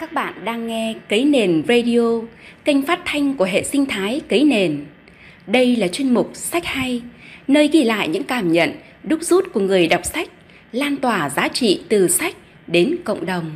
Các 0.00 0.12
bạn 0.12 0.44
đang 0.44 0.66
nghe 0.66 0.94
Cấy 1.08 1.24
Nền 1.24 1.62
Radio, 1.68 2.00
kênh 2.64 2.82
phát 2.82 3.00
thanh 3.04 3.34
của 3.34 3.44
hệ 3.44 3.62
sinh 3.62 3.86
thái 3.86 4.20
Cấy 4.28 4.44
Nền. 4.44 4.84
Đây 5.46 5.76
là 5.76 5.88
chuyên 5.88 6.14
mục 6.14 6.30
Sách 6.34 6.64
Hay, 6.64 7.02
nơi 7.48 7.68
ghi 7.68 7.84
lại 7.84 8.08
những 8.08 8.24
cảm 8.24 8.52
nhận, 8.52 8.72
đúc 9.02 9.22
rút 9.22 9.44
của 9.52 9.60
người 9.60 9.88
đọc 9.88 10.04
sách, 10.04 10.28
lan 10.72 10.96
tỏa 10.96 11.30
giá 11.30 11.48
trị 11.48 11.80
từ 11.88 12.08
sách 12.08 12.34
đến 12.66 12.96
cộng 13.04 13.26
đồng. 13.26 13.50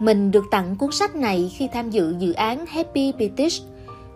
Mình 0.00 0.30
được 0.30 0.44
tặng 0.50 0.76
cuốn 0.78 0.92
sách 0.92 1.16
này 1.16 1.50
khi 1.58 1.68
tham 1.72 1.90
dự 1.90 2.14
dự 2.18 2.32
án 2.32 2.66
Happy 2.66 3.12
British 3.12 3.62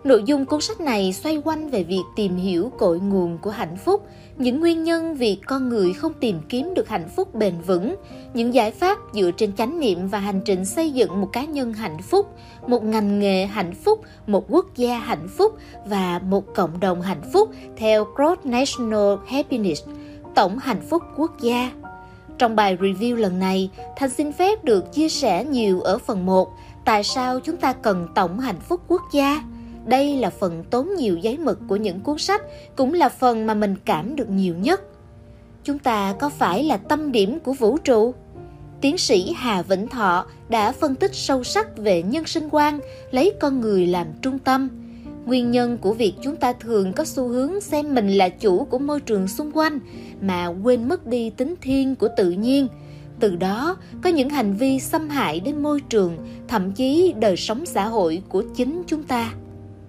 Nội 0.07 0.23
dung 0.25 0.45
cuốn 0.45 0.61
sách 0.61 0.81
này 0.81 1.13
xoay 1.13 1.41
quanh 1.43 1.69
về 1.69 1.83
việc 1.83 2.03
tìm 2.15 2.35
hiểu 2.35 2.71
cội 2.77 2.99
nguồn 2.99 3.37
của 3.37 3.49
hạnh 3.49 3.77
phúc, 3.85 4.07
những 4.37 4.59
nguyên 4.59 4.83
nhân 4.83 5.15
vì 5.15 5.35
con 5.45 5.69
người 5.69 5.93
không 5.93 6.13
tìm 6.13 6.39
kiếm 6.49 6.73
được 6.73 6.89
hạnh 6.89 7.09
phúc 7.15 7.35
bền 7.35 7.53
vững, 7.65 7.95
những 8.33 8.53
giải 8.53 8.71
pháp 8.71 8.97
dựa 9.13 9.31
trên 9.31 9.53
chánh 9.55 9.79
niệm 9.79 10.07
và 10.07 10.19
hành 10.19 10.41
trình 10.45 10.65
xây 10.65 10.91
dựng 10.91 11.21
một 11.21 11.27
cá 11.33 11.45
nhân 11.45 11.73
hạnh 11.73 11.97
phúc, 12.01 12.35
một 12.67 12.83
ngành 12.83 13.19
nghề 13.19 13.45
hạnh 13.45 13.73
phúc, 13.73 14.01
một 14.27 14.45
quốc 14.49 14.65
gia 14.75 14.97
hạnh 14.97 15.27
phúc 15.37 15.57
và 15.85 16.19
một 16.19 16.55
cộng 16.55 16.79
đồng 16.79 17.01
hạnh 17.01 17.21
phúc 17.33 17.49
theo 17.77 18.05
Cross 18.15 18.45
National 18.45 19.15
Happiness, 19.27 19.83
tổng 20.35 20.57
hạnh 20.57 20.81
phúc 20.89 21.03
quốc 21.17 21.31
gia. 21.41 21.71
Trong 22.37 22.55
bài 22.55 22.77
review 22.77 23.15
lần 23.15 23.39
này, 23.39 23.69
Thành 23.95 24.09
xin 24.09 24.31
phép 24.31 24.63
được 24.63 24.93
chia 24.93 25.09
sẻ 25.09 25.45
nhiều 25.45 25.81
ở 25.81 25.97
phần 25.97 26.25
1, 26.25 26.49
tại 26.85 27.03
sao 27.03 27.39
chúng 27.39 27.57
ta 27.57 27.73
cần 27.73 28.07
tổng 28.15 28.39
hạnh 28.39 28.59
phúc 28.59 28.81
quốc 28.87 29.01
gia? 29.11 29.41
Đây 29.87 30.17
là 30.17 30.29
phần 30.29 30.63
tốn 30.69 30.89
nhiều 30.97 31.17
giấy 31.17 31.37
mực 31.37 31.59
của 31.67 31.75
những 31.75 31.99
cuốn 31.99 32.17
sách, 32.17 32.41
cũng 32.75 32.93
là 32.93 33.09
phần 33.09 33.45
mà 33.45 33.53
mình 33.53 33.75
cảm 33.85 34.15
được 34.15 34.29
nhiều 34.29 34.55
nhất. 34.55 34.81
Chúng 35.63 35.79
ta 35.79 36.13
có 36.19 36.29
phải 36.29 36.63
là 36.63 36.77
tâm 36.77 37.11
điểm 37.11 37.39
của 37.39 37.53
vũ 37.53 37.77
trụ? 37.77 38.13
Tiến 38.81 38.97
sĩ 38.97 39.33
Hà 39.35 39.61
Vĩnh 39.61 39.87
Thọ 39.87 40.25
đã 40.49 40.71
phân 40.71 40.95
tích 40.95 41.15
sâu 41.15 41.43
sắc 41.43 41.77
về 41.77 42.03
nhân 42.03 42.25
sinh 42.25 42.49
quan, 42.51 42.79
lấy 43.11 43.33
con 43.39 43.61
người 43.61 43.87
làm 43.87 44.07
trung 44.21 44.39
tâm. 44.39 44.69
Nguyên 45.25 45.51
nhân 45.51 45.77
của 45.77 45.93
việc 45.93 46.13
chúng 46.23 46.35
ta 46.35 46.53
thường 46.53 46.93
có 46.93 47.05
xu 47.05 47.27
hướng 47.27 47.61
xem 47.61 47.95
mình 47.95 48.09
là 48.09 48.29
chủ 48.29 48.65
của 48.65 48.79
môi 48.79 48.99
trường 48.99 49.27
xung 49.27 49.51
quanh 49.51 49.79
mà 50.21 50.47
quên 50.63 50.87
mất 50.87 51.07
đi 51.07 51.29
tính 51.29 51.55
thiên 51.61 51.95
của 51.95 52.07
tự 52.17 52.31
nhiên. 52.31 52.67
Từ 53.19 53.35
đó, 53.35 53.77
có 54.03 54.09
những 54.09 54.29
hành 54.29 54.53
vi 54.53 54.79
xâm 54.79 55.09
hại 55.09 55.39
đến 55.39 55.63
môi 55.63 55.81
trường, 55.81 56.17
thậm 56.47 56.71
chí 56.71 57.13
đời 57.19 57.37
sống 57.37 57.65
xã 57.65 57.87
hội 57.87 58.21
của 58.29 58.43
chính 58.55 58.83
chúng 58.87 59.03
ta 59.03 59.33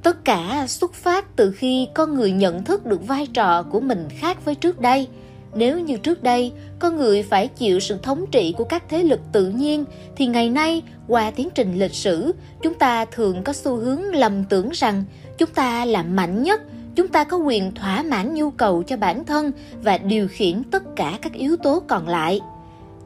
tất 0.02 0.24
cả 0.24 0.64
xuất 0.68 0.94
phát 0.94 1.36
từ 1.36 1.50
khi 1.50 1.88
con 1.94 2.14
người 2.14 2.32
nhận 2.32 2.64
thức 2.64 2.86
được 2.86 3.06
vai 3.06 3.26
trò 3.26 3.62
của 3.62 3.80
mình 3.80 4.08
khác 4.18 4.44
với 4.44 4.54
trước 4.54 4.80
đây. 4.80 5.08
Nếu 5.54 5.80
như 5.80 5.96
trước 5.96 6.22
đây 6.22 6.52
con 6.78 6.96
người 6.96 7.22
phải 7.22 7.48
chịu 7.48 7.80
sự 7.80 7.98
thống 8.02 8.24
trị 8.32 8.54
của 8.58 8.64
các 8.64 8.84
thế 8.88 9.02
lực 9.02 9.20
tự 9.32 9.48
nhiên, 9.48 9.84
thì 10.16 10.26
ngày 10.26 10.50
nay, 10.50 10.82
qua 11.08 11.30
tiến 11.30 11.48
trình 11.54 11.78
lịch 11.78 11.94
sử, 11.94 12.32
chúng 12.62 12.74
ta 12.74 13.04
thường 13.04 13.42
có 13.44 13.52
xu 13.52 13.76
hướng 13.76 14.14
lầm 14.14 14.44
tưởng 14.44 14.70
rằng 14.72 15.04
chúng 15.38 15.50
ta 15.50 15.84
là 15.84 16.02
mạnh 16.02 16.42
nhất, 16.42 16.60
chúng 16.94 17.08
ta 17.08 17.24
có 17.24 17.36
quyền 17.36 17.74
thỏa 17.74 18.02
mãn 18.02 18.34
nhu 18.34 18.50
cầu 18.50 18.82
cho 18.82 18.96
bản 18.96 19.24
thân 19.24 19.52
và 19.82 19.98
điều 19.98 20.28
khiển 20.28 20.62
tất 20.70 20.82
cả 20.96 21.18
các 21.22 21.32
yếu 21.32 21.56
tố 21.56 21.82
còn 21.88 22.08
lại. 22.08 22.40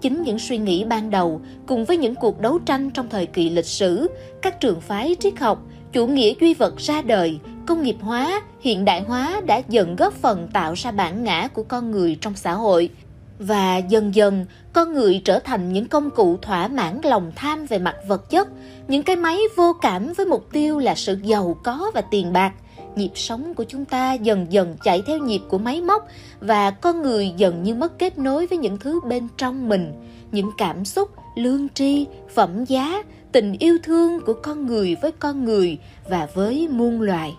Chính 0.00 0.22
những 0.22 0.38
suy 0.38 0.58
nghĩ 0.58 0.84
ban 0.84 1.10
đầu, 1.10 1.40
cùng 1.66 1.84
với 1.84 1.96
những 1.96 2.14
cuộc 2.14 2.40
đấu 2.40 2.58
tranh 2.58 2.90
trong 2.90 3.08
thời 3.08 3.26
kỳ 3.26 3.50
lịch 3.50 3.66
sử, 3.66 4.10
các 4.42 4.60
trường 4.60 4.80
phái 4.80 5.16
triết 5.20 5.38
học 5.38 5.62
chủ 5.92 6.06
nghĩa 6.06 6.34
duy 6.40 6.54
vật 6.54 6.76
ra 6.76 7.02
đời, 7.02 7.38
công 7.66 7.82
nghiệp 7.82 7.96
hóa, 8.00 8.42
hiện 8.60 8.84
đại 8.84 9.02
hóa 9.02 9.40
đã 9.46 9.62
dần 9.68 9.96
góp 9.96 10.12
phần 10.12 10.48
tạo 10.52 10.74
ra 10.76 10.90
bản 10.90 11.24
ngã 11.24 11.48
của 11.48 11.62
con 11.62 11.90
người 11.90 12.18
trong 12.20 12.36
xã 12.36 12.52
hội. 12.52 12.90
Và 13.38 13.76
dần 13.76 14.14
dần, 14.14 14.46
con 14.72 14.92
người 14.92 15.22
trở 15.24 15.38
thành 15.38 15.72
những 15.72 15.88
công 15.88 16.10
cụ 16.10 16.36
thỏa 16.42 16.68
mãn 16.68 17.00
lòng 17.04 17.32
tham 17.36 17.66
về 17.66 17.78
mặt 17.78 17.96
vật 18.08 18.30
chất, 18.30 18.48
những 18.88 19.02
cái 19.02 19.16
máy 19.16 19.38
vô 19.56 19.72
cảm 19.82 20.12
với 20.12 20.26
mục 20.26 20.48
tiêu 20.52 20.78
là 20.78 20.94
sự 20.94 21.18
giàu 21.22 21.56
có 21.64 21.90
và 21.94 22.00
tiền 22.00 22.32
bạc. 22.32 22.52
Nhịp 22.96 23.10
sống 23.14 23.54
của 23.54 23.64
chúng 23.64 23.84
ta 23.84 24.12
dần 24.12 24.46
dần 24.50 24.76
chạy 24.84 25.02
theo 25.06 25.18
nhịp 25.18 25.40
của 25.48 25.58
máy 25.58 25.80
móc 25.80 26.08
và 26.40 26.70
con 26.70 27.02
người 27.02 27.32
dần 27.36 27.62
như 27.62 27.74
mất 27.74 27.98
kết 27.98 28.18
nối 28.18 28.46
với 28.46 28.58
những 28.58 28.78
thứ 28.78 29.00
bên 29.08 29.28
trong 29.36 29.68
mình, 29.68 29.92
những 30.32 30.50
cảm 30.58 30.84
xúc, 30.84 31.10
lương 31.36 31.68
tri, 31.68 32.06
phẩm 32.34 32.64
giá, 32.64 33.02
tình 33.32 33.56
yêu 33.58 33.78
thương 33.82 34.20
của 34.26 34.34
con 34.42 34.66
người 34.66 34.96
với 35.02 35.12
con 35.12 35.44
người 35.44 35.78
và 36.08 36.28
với 36.34 36.68
muôn 36.70 37.00
loài. 37.00 37.36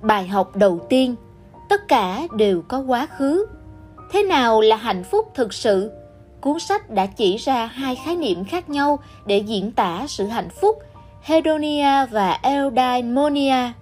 Bài 0.00 0.28
học 0.28 0.56
đầu 0.56 0.86
tiên, 0.88 1.14
tất 1.68 1.88
cả 1.88 2.22
đều 2.36 2.62
có 2.62 2.78
quá 2.78 3.06
khứ. 3.06 3.46
Thế 4.12 4.22
nào 4.22 4.60
là 4.60 4.76
hạnh 4.76 5.04
phúc 5.04 5.30
thực 5.34 5.52
sự? 5.54 5.90
Cuốn 6.40 6.58
sách 6.58 6.90
đã 6.90 7.06
chỉ 7.06 7.36
ra 7.36 7.66
hai 7.66 7.96
khái 7.96 8.16
niệm 8.16 8.44
khác 8.44 8.70
nhau 8.70 8.98
để 9.26 9.38
diễn 9.38 9.72
tả 9.72 10.04
sự 10.08 10.26
hạnh 10.26 10.48
phúc, 10.60 10.78
hedonia 11.22 12.06
và 12.10 12.38
eudaimonia. 12.42 13.72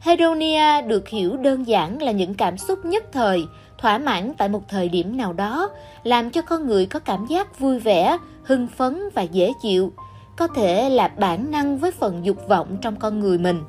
Hedonia 0.00 0.82
được 0.82 1.08
hiểu 1.08 1.36
đơn 1.36 1.66
giản 1.66 2.02
là 2.02 2.12
những 2.12 2.34
cảm 2.34 2.58
xúc 2.58 2.84
nhất 2.84 3.04
thời, 3.12 3.44
thỏa 3.78 3.98
mãn 3.98 4.32
tại 4.38 4.48
một 4.48 4.68
thời 4.68 4.88
điểm 4.88 5.16
nào 5.16 5.32
đó, 5.32 5.70
làm 6.02 6.30
cho 6.30 6.42
con 6.42 6.66
người 6.66 6.86
có 6.86 6.98
cảm 6.98 7.26
giác 7.26 7.58
vui 7.58 7.78
vẻ, 7.78 8.18
hưng 8.42 8.66
phấn 8.76 9.02
và 9.14 9.22
dễ 9.22 9.52
chịu 9.62 9.92
có 10.40 10.46
thể 10.46 10.90
là 10.90 11.08
bản 11.08 11.50
năng 11.50 11.78
với 11.78 11.90
phần 11.90 12.24
dục 12.24 12.48
vọng 12.48 12.76
trong 12.82 12.96
con 12.96 13.20
người 13.20 13.38
mình. 13.38 13.62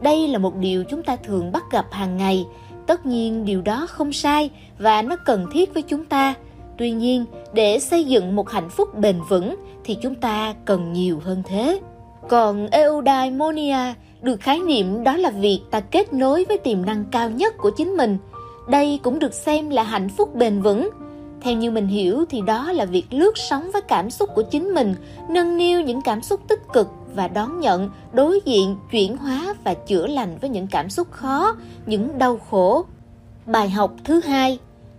Đây 0.00 0.28
là 0.28 0.38
một 0.38 0.56
điều 0.56 0.84
chúng 0.84 1.02
ta 1.02 1.16
thường 1.16 1.52
bắt 1.52 1.64
gặp 1.70 1.86
hàng 1.90 2.16
ngày. 2.16 2.46
Tất 2.86 3.06
nhiên, 3.06 3.44
điều 3.44 3.62
đó 3.62 3.86
không 3.90 4.12
sai 4.12 4.50
và 4.78 5.02
nó 5.02 5.16
cần 5.16 5.46
thiết 5.52 5.74
với 5.74 5.82
chúng 5.82 6.04
ta. 6.04 6.34
Tuy 6.78 6.90
nhiên, 6.90 7.24
để 7.52 7.78
xây 7.78 8.04
dựng 8.04 8.36
một 8.36 8.50
hạnh 8.50 8.68
phúc 8.68 8.98
bền 8.98 9.16
vững 9.28 9.56
thì 9.84 9.96
chúng 10.02 10.14
ta 10.14 10.54
cần 10.64 10.92
nhiều 10.92 11.20
hơn 11.24 11.42
thế. 11.46 11.80
Còn 12.28 12.68
eudaimonia 12.70 13.94
được 14.22 14.40
khái 14.40 14.60
niệm 14.60 15.04
đó 15.04 15.16
là 15.16 15.30
việc 15.30 15.60
ta 15.70 15.80
kết 15.80 16.12
nối 16.12 16.44
với 16.48 16.58
tiềm 16.58 16.86
năng 16.86 17.04
cao 17.10 17.30
nhất 17.30 17.54
của 17.58 17.70
chính 17.70 17.96
mình. 17.96 18.18
Đây 18.68 19.00
cũng 19.02 19.18
được 19.18 19.34
xem 19.34 19.70
là 19.70 19.82
hạnh 19.82 20.08
phúc 20.08 20.34
bền 20.34 20.62
vững 20.62 20.90
theo 21.44 21.54
như 21.54 21.70
mình 21.70 21.86
hiểu 21.86 22.24
thì 22.30 22.40
đó 22.40 22.72
là 22.72 22.84
việc 22.84 23.06
lướt 23.10 23.38
sóng 23.38 23.70
với 23.72 23.82
cảm 23.82 24.10
xúc 24.10 24.30
của 24.34 24.42
chính 24.42 24.74
mình, 24.74 24.94
nâng 25.28 25.56
niu 25.56 25.80
những 25.80 26.02
cảm 26.02 26.22
xúc 26.22 26.40
tích 26.48 26.60
cực 26.72 26.88
và 27.14 27.28
đón 27.28 27.60
nhận, 27.60 27.90
đối 28.12 28.40
diện, 28.44 28.76
chuyển 28.90 29.16
hóa 29.16 29.54
và 29.64 29.74
chữa 29.74 30.06
lành 30.06 30.38
với 30.40 30.50
những 30.50 30.66
cảm 30.66 30.90
xúc 30.90 31.10
khó, 31.10 31.56
những 31.86 32.18
đau 32.18 32.38
khổ. 32.50 32.84
Bài 33.46 33.70
học 33.70 33.94
thứ 34.04 34.20
hai, 34.20 34.58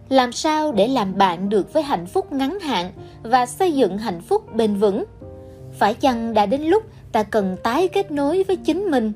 làm 0.10 0.32
sao 0.32 0.72
để 0.72 0.88
làm 0.88 1.18
bạn 1.18 1.50
được 1.50 1.74
với 1.74 1.84
hạnh 1.84 2.06
phúc 2.06 2.34
ngắn 2.34 2.60
hạn 2.60 2.92
và 3.24 3.46
xây 3.46 3.72
dựng 3.72 3.98
hạnh 3.98 4.22
phúc 4.22 4.56
bền 4.56 4.76
vững? 4.76 5.04
Phải 5.80 5.94
chăng 5.94 6.34
đã 6.34 6.46
đến 6.46 6.62
lúc 6.62 6.84
ta 7.12 7.24
cần 7.24 7.58
tái 7.64 7.88
kết 7.88 8.12
nối 8.12 8.44
với 8.44 8.56
chính 8.56 8.92
mình? 8.92 9.12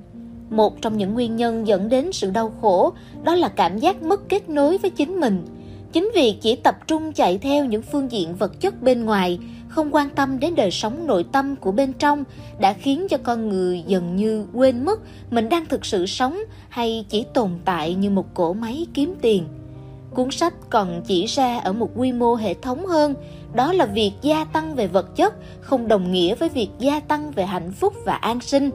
Một 0.50 0.82
trong 0.82 0.98
những 0.98 1.14
nguyên 1.14 1.36
nhân 1.36 1.68
dẫn 1.68 1.90
đến 1.90 2.12
sự 2.12 2.32
đau 2.32 2.54
khổ 2.62 2.94
đó 3.24 3.36
là 3.36 3.50
cảm 3.50 3.78
giác 3.78 4.04
mất 4.04 4.30
kết 4.30 4.50
nối 4.50 4.78
với 4.78 4.90
chính 4.92 5.20
mình. 5.20 5.46
Chính 5.94 6.12
vì 6.16 6.36
chỉ 6.42 6.56
tập 6.56 6.76
trung 6.88 7.14
chạy 7.14 7.38
theo 7.38 7.66
những 7.66 7.82
phương 7.82 8.12
diện 8.12 8.36
vật 8.36 8.62
chất 8.62 8.82
bên 8.82 9.06
ngoài, 9.06 9.40
không 9.68 9.96
quan 9.96 10.10
tâm 10.10 10.40
đến 10.40 10.56
đời 10.56 10.72
sống 10.72 11.08
nội 11.08 11.26
tâm 11.32 11.56
của 11.56 11.72
bên 11.72 11.94
trong 11.94 12.24
đã 12.60 12.74
khiến 12.74 13.08
cho 13.10 13.18
con 13.18 13.50
người 13.50 13.84
dần 13.88 14.16
như 14.16 14.46
quên 14.54 14.86
mất 14.86 15.00
mình 15.32 15.50
đang 15.50 15.66
thực 15.66 15.86
sự 15.86 16.06
sống 16.06 16.40
hay 16.70 17.06
chỉ 17.10 17.26
tồn 17.34 17.50
tại 17.66 17.94
như 17.94 18.10
một 18.10 18.34
cỗ 18.34 18.54
máy 18.54 18.88
kiếm 18.94 19.16
tiền. 19.22 19.44
Cuốn 20.14 20.32
sách 20.32 20.54
còn 20.70 21.02
chỉ 21.08 21.26
ra 21.26 21.60
ở 21.60 21.74
một 21.74 21.90
quy 21.96 22.12
mô 22.12 22.36
hệ 22.36 22.54
thống 22.54 22.86
hơn, 22.86 23.16
đó 23.54 23.74
là 23.74 23.86
việc 23.86 24.12
gia 24.22 24.46
tăng 24.46 24.76
về 24.76 24.88
vật 24.88 25.16
chất 25.16 25.34
không 25.62 25.88
đồng 25.88 26.12
nghĩa 26.12 26.36
với 26.36 26.50
việc 26.50 26.70
gia 26.80 27.00
tăng 27.00 27.32
về 27.32 27.46
hạnh 27.46 27.72
phúc 27.72 27.94
và 28.06 28.14
an 28.14 28.40
sinh. 28.42 28.70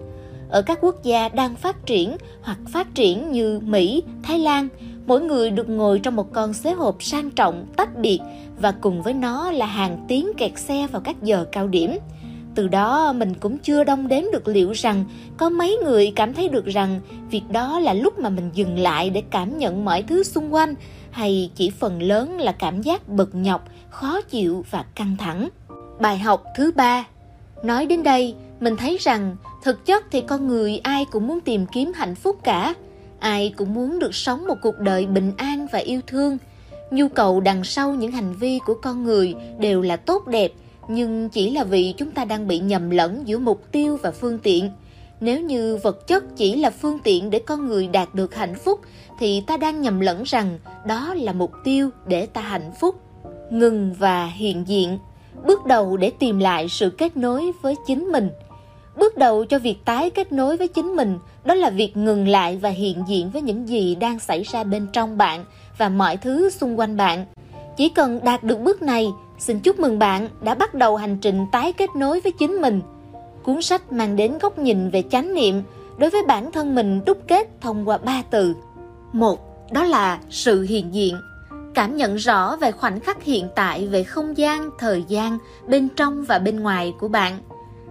Ở 0.48 0.62
các 0.62 0.78
quốc 0.80 1.02
gia 1.02 1.28
đang 1.28 1.56
phát 1.56 1.86
triển 1.86 2.16
hoặc 2.42 2.58
phát 2.72 2.94
triển 2.94 3.32
như 3.32 3.60
Mỹ, 3.60 4.02
Thái 4.22 4.38
Lan, 4.38 4.68
mỗi 5.06 5.20
người 5.20 5.50
được 5.50 5.68
ngồi 5.68 5.98
trong 5.98 6.16
một 6.16 6.32
con 6.32 6.52
xế 6.52 6.72
hộp 6.72 7.02
sang 7.02 7.30
trọng, 7.30 7.66
tách 7.76 7.98
biệt 7.98 8.20
và 8.60 8.72
cùng 8.80 9.02
với 9.02 9.14
nó 9.14 9.50
là 9.50 9.66
hàng 9.66 10.04
tiếng 10.08 10.32
kẹt 10.36 10.58
xe 10.58 10.86
vào 10.92 11.02
các 11.04 11.22
giờ 11.22 11.46
cao 11.52 11.68
điểm. 11.68 11.98
Từ 12.54 12.68
đó, 12.68 13.12
mình 13.12 13.34
cũng 13.34 13.58
chưa 13.58 13.84
đong 13.84 14.08
đếm 14.08 14.22
được 14.32 14.48
liệu 14.48 14.72
rằng 14.72 15.04
có 15.36 15.48
mấy 15.48 15.78
người 15.84 16.12
cảm 16.16 16.34
thấy 16.34 16.48
được 16.48 16.66
rằng 16.66 17.00
việc 17.30 17.42
đó 17.50 17.80
là 17.80 17.94
lúc 17.94 18.18
mà 18.18 18.28
mình 18.28 18.50
dừng 18.54 18.78
lại 18.78 19.10
để 19.10 19.22
cảm 19.30 19.58
nhận 19.58 19.84
mọi 19.84 20.02
thứ 20.02 20.22
xung 20.22 20.54
quanh, 20.54 20.74
hay 21.10 21.50
chỉ 21.54 21.70
phần 21.70 22.02
lớn 22.02 22.38
là 22.38 22.52
cảm 22.52 22.82
giác 22.82 23.08
bực 23.08 23.30
nhọc, 23.34 23.68
khó 23.90 24.20
chịu 24.20 24.64
và 24.70 24.84
căng 24.94 25.16
thẳng. 25.16 25.48
Bài 26.00 26.18
học 26.18 26.44
thứ 26.56 26.72
ba. 26.76 27.04
Nói 27.62 27.86
đến 27.86 28.02
đây, 28.02 28.34
mình 28.60 28.76
thấy 28.76 28.96
rằng 29.00 29.36
thực 29.62 29.86
chất 29.86 30.04
thì 30.10 30.20
con 30.20 30.48
người 30.48 30.80
ai 30.82 31.04
cũng 31.04 31.26
muốn 31.26 31.40
tìm 31.40 31.66
kiếm 31.66 31.92
hạnh 31.94 32.14
phúc 32.14 32.36
cả 32.42 32.74
ai 33.24 33.54
cũng 33.56 33.74
muốn 33.74 33.98
được 33.98 34.14
sống 34.14 34.46
một 34.46 34.54
cuộc 34.62 34.78
đời 34.78 35.06
bình 35.06 35.32
an 35.36 35.66
và 35.72 35.78
yêu 35.78 36.00
thương. 36.06 36.38
Nhu 36.90 37.08
cầu 37.08 37.40
đằng 37.40 37.64
sau 37.64 37.94
những 37.94 38.12
hành 38.12 38.34
vi 38.34 38.58
của 38.66 38.74
con 38.82 39.04
người 39.04 39.34
đều 39.58 39.82
là 39.82 39.96
tốt 39.96 40.26
đẹp, 40.26 40.52
nhưng 40.88 41.28
chỉ 41.28 41.50
là 41.50 41.64
vì 41.64 41.94
chúng 41.96 42.10
ta 42.10 42.24
đang 42.24 42.48
bị 42.48 42.58
nhầm 42.58 42.90
lẫn 42.90 43.22
giữa 43.28 43.38
mục 43.38 43.72
tiêu 43.72 43.98
và 44.02 44.10
phương 44.10 44.38
tiện. 44.38 44.70
Nếu 45.20 45.40
như 45.40 45.76
vật 45.76 46.06
chất 46.06 46.36
chỉ 46.36 46.56
là 46.56 46.70
phương 46.70 46.98
tiện 47.04 47.30
để 47.30 47.38
con 47.38 47.66
người 47.66 47.86
đạt 47.86 48.14
được 48.14 48.34
hạnh 48.34 48.54
phúc, 48.54 48.80
thì 49.18 49.42
ta 49.46 49.56
đang 49.56 49.80
nhầm 49.80 50.00
lẫn 50.00 50.22
rằng 50.22 50.58
đó 50.86 51.14
là 51.14 51.32
mục 51.32 51.52
tiêu 51.64 51.90
để 52.06 52.26
ta 52.26 52.40
hạnh 52.40 52.72
phúc. 52.80 52.94
Ngừng 53.50 53.94
và 53.98 54.26
hiện 54.26 54.64
diện. 54.68 54.98
Bước 55.46 55.66
đầu 55.66 55.96
để 55.96 56.12
tìm 56.18 56.38
lại 56.38 56.68
sự 56.68 56.90
kết 56.90 57.16
nối 57.16 57.50
với 57.62 57.74
chính 57.86 58.04
mình 58.04 58.30
bước 58.96 59.16
đầu 59.16 59.44
cho 59.44 59.58
việc 59.58 59.84
tái 59.84 60.10
kết 60.10 60.32
nối 60.32 60.56
với 60.56 60.68
chính 60.68 60.96
mình, 60.96 61.18
đó 61.44 61.54
là 61.54 61.70
việc 61.70 61.96
ngừng 61.96 62.28
lại 62.28 62.58
và 62.62 62.68
hiện 62.68 63.04
diện 63.08 63.30
với 63.30 63.42
những 63.42 63.68
gì 63.68 63.94
đang 63.94 64.18
xảy 64.18 64.42
ra 64.42 64.64
bên 64.64 64.86
trong 64.92 65.18
bạn 65.18 65.44
và 65.78 65.88
mọi 65.88 66.16
thứ 66.16 66.50
xung 66.50 66.78
quanh 66.78 66.96
bạn. 66.96 67.26
Chỉ 67.76 67.88
cần 67.88 68.20
đạt 68.24 68.44
được 68.44 68.60
bước 68.60 68.82
này, 68.82 69.12
xin 69.38 69.60
chúc 69.60 69.80
mừng 69.80 69.98
bạn 69.98 70.28
đã 70.42 70.54
bắt 70.54 70.74
đầu 70.74 70.96
hành 70.96 71.18
trình 71.20 71.46
tái 71.52 71.72
kết 71.72 71.90
nối 71.96 72.20
với 72.20 72.32
chính 72.32 72.52
mình. 72.52 72.80
Cuốn 73.42 73.62
sách 73.62 73.92
mang 73.92 74.16
đến 74.16 74.38
góc 74.38 74.58
nhìn 74.58 74.90
về 74.90 75.02
chánh 75.10 75.34
niệm 75.34 75.62
đối 75.98 76.10
với 76.10 76.22
bản 76.26 76.52
thân 76.52 76.74
mình 76.74 77.00
đúc 77.06 77.18
kết 77.28 77.48
thông 77.60 77.88
qua 77.88 77.98
ba 77.98 78.22
từ. 78.30 78.54
Một, 79.12 79.70
đó 79.72 79.84
là 79.84 80.18
sự 80.30 80.62
hiện 80.62 80.94
diện. 80.94 81.16
Cảm 81.74 81.96
nhận 81.96 82.16
rõ 82.16 82.56
về 82.56 82.72
khoảnh 82.72 83.00
khắc 83.00 83.24
hiện 83.24 83.48
tại 83.54 83.86
về 83.86 84.04
không 84.04 84.36
gian, 84.36 84.70
thời 84.78 85.04
gian 85.08 85.38
bên 85.68 85.88
trong 85.96 86.24
và 86.24 86.38
bên 86.38 86.60
ngoài 86.60 86.94
của 87.00 87.08
bạn. 87.08 87.38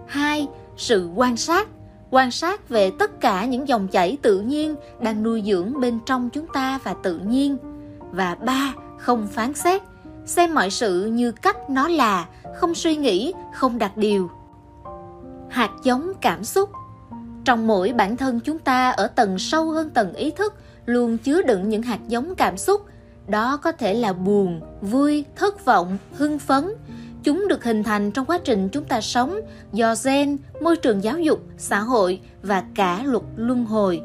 Hai 0.06 0.46
sự 0.76 1.10
quan 1.14 1.36
sát 1.36 1.68
quan 2.14 2.30
sát 2.30 2.68
về 2.68 2.90
tất 2.98 3.20
cả 3.20 3.44
những 3.44 3.68
dòng 3.68 3.88
chảy 3.88 4.16
tự 4.22 4.40
nhiên 4.40 4.74
đang 5.00 5.22
nuôi 5.22 5.42
dưỡng 5.46 5.80
bên 5.80 5.98
trong 6.06 6.30
chúng 6.30 6.46
ta 6.54 6.78
và 6.84 6.94
tự 7.02 7.18
nhiên. 7.18 7.56
Và 8.10 8.34
ba, 8.34 8.74
không 8.98 9.26
phán 9.26 9.54
xét, 9.54 9.82
xem 10.26 10.54
mọi 10.54 10.70
sự 10.70 11.04
như 11.04 11.32
cách 11.32 11.70
nó 11.70 11.88
là, 11.88 12.26
không 12.56 12.74
suy 12.74 12.96
nghĩ, 12.96 13.32
không 13.54 13.78
đặt 13.78 13.96
điều. 13.96 14.30
Hạt 15.48 15.70
giống 15.82 16.12
cảm 16.20 16.44
xúc. 16.44 16.70
Trong 17.44 17.66
mỗi 17.66 17.92
bản 17.92 18.16
thân 18.16 18.40
chúng 18.40 18.58
ta 18.58 18.90
ở 18.90 19.06
tầng 19.06 19.38
sâu 19.38 19.70
hơn 19.70 19.90
tầng 19.90 20.14
ý 20.14 20.30
thức 20.30 20.54
luôn 20.86 21.18
chứa 21.18 21.42
đựng 21.42 21.68
những 21.68 21.82
hạt 21.82 22.00
giống 22.08 22.34
cảm 22.34 22.56
xúc. 22.56 22.86
Đó 23.28 23.56
có 23.56 23.72
thể 23.72 23.94
là 23.94 24.12
buồn, 24.12 24.60
vui, 24.80 25.24
thất 25.36 25.64
vọng, 25.64 25.98
hưng 26.12 26.38
phấn 26.38 26.64
chúng 27.24 27.48
được 27.48 27.64
hình 27.64 27.82
thành 27.82 28.10
trong 28.10 28.26
quá 28.26 28.38
trình 28.44 28.68
chúng 28.68 28.84
ta 28.84 29.00
sống 29.00 29.40
do 29.72 29.94
gen, 30.04 30.36
môi 30.60 30.76
trường 30.76 31.04
giáo 31.04 31.18
dục, 31.18 31.40
xã 31.58 31.80
hội 31.80 32.20
và 32.42 32.64
cả 32.74 33.02
luật 33.04 33.22
luân 33.36 33.64
hồi. 33.64 34.00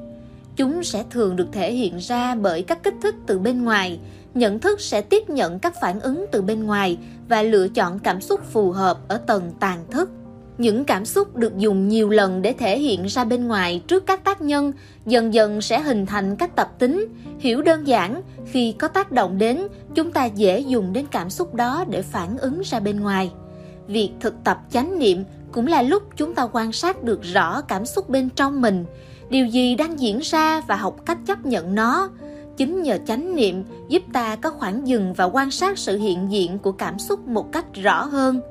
Chúng 0.55 0.83
sẽ 0.83 1.03
thường 1.09 1.35
được 1.35 1.47
thể 1.51 1.73
hiện 1.73 1.97
ra 1.97 2.35
bởi 2.35 2.61
các 2.61 2.83
kích 2.83 2.93
thích 3.01 3.15
từ 3.27 3.39
bên 3.39 3.63
ngoài, 3.63 3.99
nhận 4.33 4.59
thức 4.59 4.81
sẽ 4.81 5.01
tiếp 5.01 5.29
nhận 5.29 5.59
các 5.59 5.73
phản 5.81 5.99
ứng 5.99 6.25
từ 6.31 6.41
bên 6.41 6.63
ngoài 6.63 6.97
và 7.29 7.41
lựa 7.41 7.67
chọn 7.67 7.99
cảm 7.99 8.21
xúc 8.21 8.41
phù 8.51 8.71
hợp 8.71 8.99
ở 9.07 9.17
tầng 9.17 9.51
tàn 9.59 9.85
thức 9.91 10.09
những 10.59 10.85
cảm 10.85 11.05
xúc 11.05 11.35
được 11.35 11.57
dùng 11.57 11.87
nhiều 11.87 12.09
lần 12.09 12.41
để 12.41 12.53
thể 12.53 12.79
hiện 12.79 13.05
ra 13.05 13.25
bên 13.25 13.47
ngoài 13.47 13.81
trước 13.87 14.05
các 14.05 14.23
tác 14.23 14.41
nhân 14.41 14.71
dần 15.05 15.33
dần 15.33 15.61
sẽ 15.61 15.79
hình 15.79 16.05
thành 16.05 16.35
các 16.35 16.55
tập 16.55 16.71
tính. 16.79 17.07
Hiểu 17.39 17.61
đơn 17.61 17.87
giản, 17.87 18.21
khi 18.51 18.71
có 18.71 18.87
tác 18.87 19.11
động 19.11 19.37
đến, 19.37 19.67
chúng 19.95 20.11
ta 20.11 20.25
dễ 20.25 20.59
dùng 20.59 20.93
đến 20.93 21.05
cảm 21.11 21.29
xúc 21.29 21.53
đó 21.55 21.85
để 21.89 22.01
phản 22.01 22.37
ứng 22.37 22.61
ra 22.65 22.79
bên 22.79 22.99
ngoài. 22.99 23.31
Việc 23.87 24.11
thực 24.19 24.33
tập 24.43 24.59
chánh 24.71 24.99
niệm 24.99 25.23
cũng 25.51 25.67
là 25.67 25.81
lúc 25.81 26.03
chúng 26.15 26.35
ta 26.35 26.47
quan 26.51 26.71
sát 26.71 27.03
được 27.03 27.23
rõ 27.23 27.61
cảm 27.61 27.85
xúc 27.85 28.09
bên 28.09 28.29
trong 28.29 28.61
mình. 28.61 28.85
Điều 29.29 29.45
gì 29.45 29.75
đang 29.75 29.99
diễn 29.99 30.19
ra 30.19 30.61
và 30.61 30.75
học 30.75 30.95
cách 31.05 31.17
chấp 31.25 31.45
nhận 31.45 31.75
nó? 31.75 32.09
Chính 32.57 32.81
nhờ 32.81 32.97
chánh 33.07 33.35
niệm 33.35 33.63
giúp 33.89 34.03
ta 34.13 34.35
có 34.35 34.49
khoảng 34.49 34.87
dừng 34.87 35.13
và 35.13 35.25
quan 35.25 35.51
sát 35.51 35.77
sự 35.77 35.97
hiện 35.97 36.31
diện 36.31 36.59
của 36.59 36.71
cảm 36.71 36.99
xúc 36.99 37.27
một 37.27 37.51
cách 37.51 37.65
rõ 37.73 38.05
hơn 38.05 38.41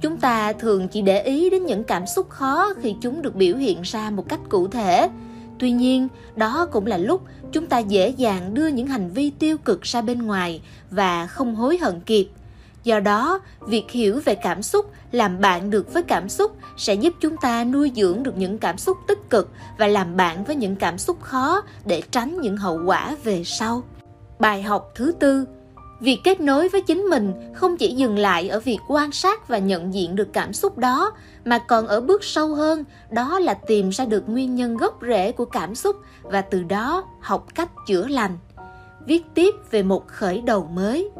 chúng 0.00 0.16
ta 0.16 0.52
thường 0.52 0.88
chỉ 0.88 1.02
để 1.02 1.22
ý 1.22 1.50
đến 1.50 1.66
những 1.66 1.84
cảm 1.84 2.06
xúc 2.06 2.30
khó 2.30 2.74
khi 2.82 2.94
chúng 3.00 3.22
được 3.22 3.34
biểu 3.34 3.56
hiện 3.56 3.82
ra 3.82 4.10
một 4.10 4.28
cách 4.28 4.40
cụ 4.48 4.68
thể. 4.68 5.08
Tuy 5.58 5.70
nhiên, 5.70 6.08
đó 6.36 6.66
cũng 6.72 6.86
là 6.86 6.96
lúc 6.96 7.22
chúng 7.52 7.66
ta 7.66 7.78
dễ 7.78 8.08
dàng 8.08 8.54
đưa 8.54 8.66
những 8.66 8.86
hành 8.86 9.10
vi 9.10 9.30
tiêu 9.30 9.58
cực 9.58 9.82
ra 9.82 10.02
bên 10.02 10.22
ngoài 10.22 10.60
và 10.90 11.26
không 11.26 11.54
hối 11.54 11.78
hận 11.78 12.00
kịp. 12.00 12.28
Do 12.84 13.00
đó, 13.00 13.40
việc 13.60 13.90
hiểu 13.90 14.20
về 14.24 14.34
cảm 14.34 14.62
xúc, 14.62 14.92
làm 15.12 15.40
bạn 15.40 15.70
được 15.70 15.92
với 15.92 16.02
cảm 16.02 16.28
xúc 16.28 16.56
sẽ 16.76 16.94
giúp 16.94 17.14
chúng 17.20 17.36
ta 17.36 17.64
nuôi 17.64 17.92
dưỡng 17.96 18.22
được 18.22 18.36
những 18.36 18.58
cảm 18.58 18.78
xúc 18.78 18.96
tích 19.08 19.30
cực 19.30 19.50
và 19.78 19.86
làm 19.86 20.16
bạn 20.16 20.44
với 20.44 20.56
những 20.56 20.76
cảm 20.76 20.98
xúc 20.98 21.22
khó 21.22 21.62
để 21.84 22.02
tránh 22.10 22.40
những 22.40 22.56
hậu 22.56 22.80
quả 22.86 23.16
về 23.24 23.42
sau. 23.44 23.82
Bài 24.38 24.62
học 24.62 24.92
thứ 24.94 25.12
tư 25.20 25.46
việc 26.00 26.20
kết 26.24 26.40
nối 26.40 26.68
với 26.68 26.80
chính 26.82 27.00
mình 27.00 27.32
không 27.54 27.76
chỉ 27.76 27.94
dừng 27.94 28.18
lại 28.18 28.48
ở 28.48 28.60
việc 28.60 28.78
quan 28.88 29.12
sát 29.12 29.48
và 29.48 29.58
nhận 29.58 29.94
diện 29.94 30.16
được 30.16 30.28
cảm 30.32 30.52
xúc 30.52 30.78
đó 30.78 31.12
mà 31.44 31.58
còn 31.58 31.86
ở 31.86 32.00
bước 32.00 32.24
sâu 32.24 32.54
hơn 32.54 32.84
đó 33.10 33.38
là 33.38 33.54
tìm 33.54 33.90
ra 33.90 34.04
được 34.04 34.28
nguyên 34.28 34.54
nhân 34.54 34.76
gốc 34.76 34.98
rễ 35.02 35.32
của 35.32 35.44
cảm 35.44 35.74
xúc 35.74 35.96
và 36.22 36.40
từ 36.40 36.62
đó 36.62 37.04
học 37.20 37.46
cách 37.54 37.70
chữa 37.86 38.06
lành 38.08 38.38
viết 39.06 39.22
tiếp 39.34 39.54
về 39.70 39.82
một 39.82 40.08
khởi 40.08 40.40
đầu 40.40 40.68
mới 40.72 41.10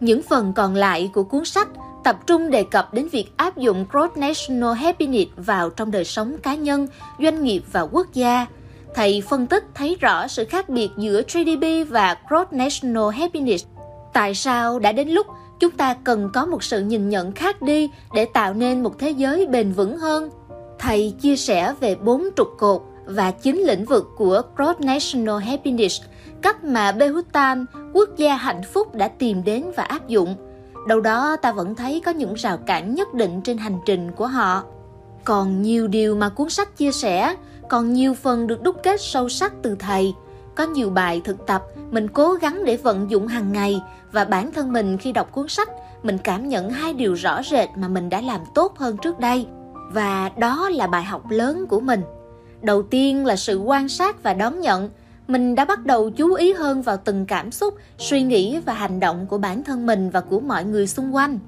những 0.00 0.22
phần 0.22 0.52
còn 0.52 0.74
lại 0.74 1.10
của 1.14 1.24
cuốn 1.24 1.44
sách 1.44 1.68
tập 2.04 2.26
trung 2.26 2.50
đề 2.50 2.64
cập 2.70 2.94
đến 2.94 3.08
việc 3.08 3.32
áp 3.36 3.56
dụng 3.56 3.86
Growth 3.92 4.16
National 4.16 4.74
Happiness 4.74 5.30
vào 5.36 5.70
trong 5.70 5.90
đời 5.90 6.04
sống 6.04 6.38
cá 6.42 6.54
nhân, 6.54 6.86
doanh 7.18 7.44
nghiệp 7.44 7.62
và 7.72 7.80
quốc 7.80 8.06
gia. 8.12 8.46
Thầy 8.94 9.22
phân 9.28 9.46
tích 9.46 9.64
thấy 9.74 9.96
rõ 10.00 10.28
sự 10.28 10.44
khác 10.44 10.68
biệt 10.68 10.90
giữa 10.96 11.22
GDP 11.22 11.90
và 11.90 12.16
Growth 12.28 12.46
National 12.50 13.10
Happiness 13.20 13.66
tại 14.14 14.34
sao 14.34 14.78
đã 14.78 14.92
đến 14.92 15.08
lúc 15.08 15.26
chúng 15.60 15.70
ta 15.70 15.94
cần 16.04 16.30
có 16.34 16.46
một 16.46 16.64
sự 16.64 16.80
nhìn 16.80 17.08
nhận 17.08 17.32
khác 17.32 17.62
đi 17.62 17.90
để 18.14 18.24
tạo 18.24 18.54
nên 18.54 18.82
một 18.82 18.98
thế 18.98 19.10
giới 19.10 19.46
bền 19.46 19.72
vững 19.72 19.98
hơn 19.98 20.30
thầy 20.78 21.14
chia 21.20 21.36
sẻ 21.36 21.74
về 21.80 21.94
bốn 21.94 22.28
trục 22.36 22.48
cột 22.58 22.82
và 23.06 23.30
chín 23.30 23.56
lĩnh 23.66 23.84
vực 23.84 24.10
của 24.16 24.42
Cross 24.56 24.80
National 24.80 25.38
Happiness, 25.38 26.02
cách 26.42 26.64
mà 26.64 26.92
Bhutan, 26.92 27.66
quốc 27.92 28.08
gia 28.16 28.36
hạnh 28.36 28.62
phúc 28.72 28.94
đã 28.94 29.08
tìm 29.08 29.44
đến 29.44 29.64
và 29.76 29.82
áp 29.82 30.08
dụng. 30.08 30.34
Đâu 30.88 31.00
đó 31.00 31.36
ta 31.36 31.52
vẫn 31.52 31.74
thấy 31.74 32.02
có 32.04 32.10
những 32.10 32.34
rào 32.34 32.56
cản 32.56 32.94
nhất 32.94 33.14
định 33.14 33.40
trên 33.40 33.58
hành 33.58 33.78
trình 33.86 34.10
của 34.12 34.26
họ. 34.26 34.62
Còn 35.24 35.62
nhiều 35.62 35.88
điều 35.88 36.16
mà 36.16 36.28
cuốn 36.28 36.50
sách 36.50 36.76
chia 36.76 36.92
sẻ, 36.92 37.36
còn 37.68 37.92
nhiều 37.92 38.14
phần 38.14 38.46
được 38.46 38.62
đúc 38.62 38.76
kết 38.82 39.00
sâu 39.00 39.28
sắc 39.28 39.52
từ 39.62 39.76
thầy. 39.78 40.14
Có 40.56 40.66
nhiều 40.66 40.90
bài 40.90 41.20
thực 41.24 41.46
tập, 41.46 41.62
mình 41.90 42.08
cố 42.08 42.32
gắng 42.32 42.64
để 42.64 42.76
vận 42.76 43.10
dụng 43.10 43.26
hàng 43.26 43.52
ngày. 43.52 43.82
Và 44.12 44.24
bản 44.24 44.52
thân 44.52 44.72
mình 44.72 44.98
khi 44.98 45.12
đọc 45.12 45.32
cuốn 45.32 45.48
sách, 45.48 45.68
mình 46.02 46.18
cảm 46.18 46.48
nhận 46.48 46.70
hai 46.70 46.92
điều 46.92 47.14
rõ 47.14 47.42
rệt 47.42 47.68
mà 47.76 47.88
mình 47.88 48.10
đã 48.10 48.20
làm 48.20 48.40
tốt 48.54 48.78
hơn 48.78 48.96
trước 48.96 49.18
đây. 49.18 49.46
Và 49.92 50.30
đó 50.38 50.68
là 50.68 50.86
bài 50.86 51.04
học 51.04 51.30
lớn 51.30 51.66
của 51.66 51.80
mình. 51.80 52.02
Đầu 52.62 52.82
tiên 52.82 53.26
là 53.26 53.36
sự 53.36 53.58
quan 53.58 53.88
sát 53.88 54.22
và 54.22 54.34
đón 54.34 54.60
nhận. 54.60 54.90
Mình 55.28 55.54
đã 55.54 55.64
bắt 55.64 55.86
đầu 55.86 56.10
chú 56.10 56.34
ý 56.34 56.52
hơn 56.52 56.82
vào 56.82 56.96
từng 56.96 57.26
cảm 57.26 57.50
xúc, 57.50 57.74
suy 57.98 58.22
nghĩ 58.22 58.60
và 58.66 58.72
hành 58.72 59.00
động 59.00 59.26
của 59.26 59.38
bản 59.38 59.64
thân 59.64 59.86
mình 59.86 60.10
và 60.10 60.20
của 60.20 60.40
mọi 60.40 60.64
người 60.64 60.86
xung 60.86 61.14
quanh. 61.14 61.38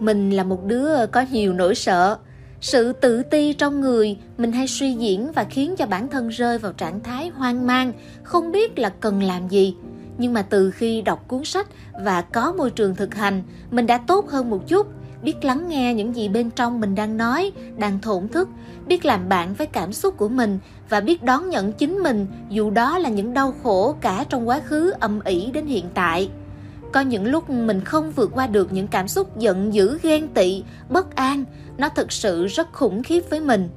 Mình 0.00 0.30
là 0.30 0.44
một 0.44 0.64
đứa 0.64 1.06
có 1.06 1.24
nhiều 1.30 1.52
nỗi 1.52 1.74
sợ 1.74 2.16
sự 2.64 2.92
tự 2.92 3.22
ti 3.22 3.52
trong 3.52 3.80
người 3.80 4.16
mình 4.38 4.52
hay 4.52 4.66
suy 4.66 4.92
diễn 4.92 5.32
và 5.32 5.44
khiến 5.44 5.74
cho 5.76 5.86
bản 5.86 6.08
thân 6.08 6.28
rơi 6.28 6.58
vào 6.58 6.72
trạng 6.72 7.00
thái 7.00 7.28
hoang 7.28 7.66
mang, 7.66 7.92
không 8.22 8.52
biết 8.52 8.78
là 8.78 8.88
cần 8.88 9.22
làm 9.22 9.48
gì. 9.48 9.76
Nhưng 10.18 10.32
mà 10.32 10.42
từ 10.42 10.70
khi 10.70 11.02
đọc 11.02 11.28
cuốn 11.28 11.44
sách 11.44 11.66
và 12.04 12.22
có 12.22 12.52
môi 12.52 12.70
trường 12.70 12.94
thực 12.94 13.14
hành, 13.14 13.42
mình 13.70 13.86
đã 13.86 13.98
tốt 13.98 14.30
hơn 14.30 14.50
một 14.50 14.68
chút. 14.68 14.86
Biết 15.22 15.44
lắng 15.44 15.68
nghe 15.68 15.94
những 15.94 16.16
gì 16.16 16.28
bên 16.28 16.50
trong 16.50 16.80
mình 16.80 16.94
đang 16.94 17.16
nói, 17.16 17.52
đang 17.76 18.00
thổn 18.00 18.28
thức. 18.28 18.48
Biết 18.86 19.04
làm 19.04 19.28
bạn 19.28 19.54
với 19.54 19.66
cảm 19.66 19.92
xúc 19.92 20.16
của 20.16 20.28
mình 20.28 20.58
và 20.88 21.00
biết 21.00 21.22
đón 21.22 21.50
nhận 21.50 21.72
chính 21.72 21.94
mình, 21.94 22.26
dù 22.50 22.70
đó 22.70 22.98
là 22.98 23.08
những 23.08 23.34
đau 23.34 23.54
khổ 23.62 23.96
cả 24.00 24.24
trong 24.28 24.48
quá 24.48 24.60
khứ 24.60 24.94
âm 25.00 25.20
ỉ 25.24 25.50
đến 25.50 25.66
hiện 25.66 25.84
tại. 25.94 26.30
Có 26.92 27.00
những 27.00 27.26
lúc 27.26 27.50
mình 27.50 27.80
không 27.80 28.12
vượt 28.12 28.30
qua 28.34 28.46
được 28.46 28.72
những 28.72 28.86
cảm 28.86 29.08
xúc 29.08 29.38
giận 29.38 29.74
dữ 29.74 29.98
ghen 30.02 30.28
tị, 30.28 30.62
bất 30.88 31.14
an 31.14 31.44
nó 31.78 31.88
thực 31.88 32.12
sự 32.12 32.46
rất 32.46 32.72
khủng 32.72 33.02
khiếp 33.02 33.20
với 33.30 33.40
mình. 33.40 33.68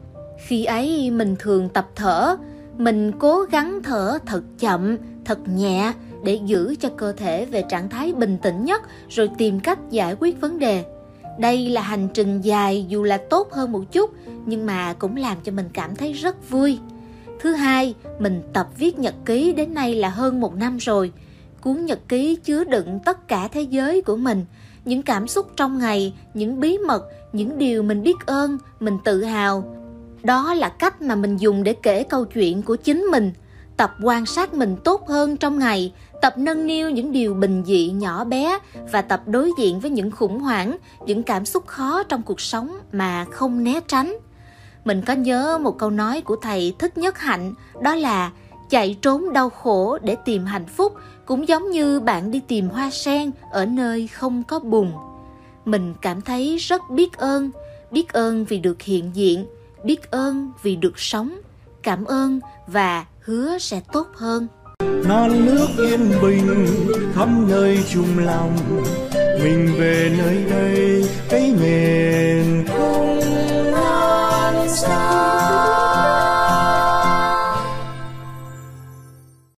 Khi 0.48 0.66
ấy, 0.66 1.12
mình 1.12 1.36
thường 1.40 1.70
tập 1.70 1.88
thở. 1.96 2.38
Mình 2.78 3.12
cố 3.20 3.42
gắng 3.42 3.80
thở 3.84 4.18
thật 4.26 4.44
chậm, 4.60 4.98
thật 5.26 5.40
nhẹ 5.48 5.94
để 6.24 6.40
giữ 6.46 6.76
cho 6.80 6.90
cơ 6.90 7.12
thể 7.12 7.46
về 7.46 7.64
trạng 7.70 7.90
thái 7.90 8.14
bình 8.14 8.38
tĩnh 8.42 8.66
nhất, 8.66 8.82
rồi 9.10 9.30
tìm 9.38 9.60
cách 9.60 9.80
giải 9.90 10.16
quyết 10.20 10.42
vấn 10.42 10.60
đề. 10.60 10.86
Đây 11.40 11.70
là 11.70 11.82
hành 11.82 12.08
trình 12.14 12.42
dài 12.42 12.86
dù 12.90 13.04
là 13.04 13.18
tốt 13.18 13.54
hơn 13.54 13.72
một 13.72 13.92
chút, 13.92 14.14
nhưng 14.46 14.66
mà 14.66 14.94
cũng 14.94 15.16
làm 15.18 15.38
cho 15.44 15.52
mình 15.52 15.70
cảm 15.74 15.96
thấy 15.96 16.14
rất 16.14 16.50
vui. 16.50 16.80
Thứ 17.40 17.54
hai, 17.54 17.94
mình 18.20 18.42
tập 18.54 18.68
viết 18.78 19.00
nhật 19.00 19.14
ký, 19.26 19.54
đến 19.54 19.74
nay 19.74 19.96
là 19.96 20.10
hơn 20.10 20.40
một 20.40 20.56
năm 20.56 20.78
rồi. 20.78 21.12
Cuốn 21.62 21.86
nhật 21.86 22.00
ký 22.08 22.36
chứa 22.36 22.64
đựng 22.64 23.00
tất 23.06 23.28
cả 23.28 23.48
thế 23.48 23.62
giới 23.62 24.02
của 24.02 24.18
mình 24.18 24.46
những 24.88 25.02
cảm 25.02 25.28
xúc 25.28 25.52
trong 25.56 25.80
ngày, 25.80 26.14
những 26.34 26.60
bí 26.60 26.78
mật, 26.78 27.04
những 27.34 27.58
điều 27.58 27.84
mình 27.84 28.04
biết 28.04 28.16
ơn, 28.26 28.58
mình 28.80 28.98
tự 29.04 29.24
hào. 29.24 29.64
Đó 30.24 30.54
là 30.54 30.70
cách 30.70 31.02
mà 31.02 31.16
mình 31.16 31.38
dùng 31.38 31.64
để 31.64 31.74
kể 31.74 32.04
câu 32.04 32.26
chuyện 32.26 32.62
của 32.62 32.76
chính 32.76 33.02
mình, 33.02 33.32
tập 33.78 33.96
quan 34.04 34.26
sát 34.26 34.54
mình 34.54 34.76
tốt 34.84 35.08
hơn 35.08 35.38
trong 35.38 35.60
ngày, 35.60 35.94
tập 36.22 36.34
nâng 36.38 36.68
niu 36.68 36.90
những 36.90 37.12
điều 37.12 37.34
bình 37.34 37.64
dị 37.66 37.92
nhỏ 37.92 38.24
bé 38.24 38.60
và 38.92 39.02
tập 39.02 39.22
đối 39.26 39.52
diện 39.60 39.80
với 39.80 39.92
những 39.92 40.12
khủng 40.12 40.40
hoảng, 40.40 40.78
những 41.06 41.24
cảm 41.24 41.46
xúc 41.46 41.68
khó 41.68 42.04
trong 42.04 42.24
cuộc 42.24 42.42
sống 42.42 42.78
mà 42.92 43.26
không 43.32 43.64
né 43.64 43.80
tránh. 43.88 44.18
Mình 44.86 45.02
có 45.02 45.14
nhớ 45.14 45.58
một 45.58 45.78
câu 45.78 45.90
nói 45.90 46.22
của 46.22 46.36
thầy 46.36 46.74
thích 46.80 46.98
nhất 46.98 47.20
hạnh, 47.20 47.54
đó 47.82 47.96
là 47.96 48.32
chạy 48.70 48.98
trốn 49.02 49.34
đau 49.34 49.50
khổ 49.50 49.98
để 50.02 50.16
tìm 50.26 50.46
hạnh 50.46 50.66
phúc, 50.66 50.94
cũng 51.26 51.48
giống 51.48 51.72
như 51.72 52.00
bạn 52.00 52.32
đi 52.32 52.42
tìm 52.48 52.70
hoa 52.70 52.90
sen 52.90 53.32
ở 53.52 53.66
nơi 53.66 54.08
không 54.08 54.44
có 54.44 54.60
bùn. 54.60 54.92
Mình 55.66 55.94
cảm 56.02 56.22
thấy 56.22 56.58
rất 56.58 56.90
biết 56.90 57.18
ơn 57.18 57.52
biết 57.92 58.14
ơn 58.14 58.46
vì 58.46 58.60
được 58.60 58.82
hiện 58.82 59.12
diện, 59.14 59.46
biết 59.84 60.12
ơn 60.12 60.52
vì 60.64 60.76
được 60.76 61.00
sống, 61.00 61.40
cảm 61.84 62.06
ơn 62.06 62.40
và 62.68 63.06
hứa 63.20 63.58
sẽ 63.58 63.82
tốt 63.94 64.08
hơn. 64.14 64.48
Non 65.08 65.46
nước 65.46 65.68
yên 65.78 66.12
bình 66.22 66.68
khắp 67.16 67.30
nơi 67.48 67.80
chung 67.94 68.20
lòng, 68.26 68.58
mình 69.14 69.76
về 69.80 70.16
nơi 70.18 70.44
đây 70.50 71.06
cái 71.30 71.54
miền 71.62 72.66
không 72.68 72.97